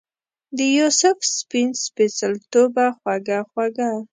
[0.57, 3.91] دیوسف سپین سپیڅلتوبه خوږه خوږه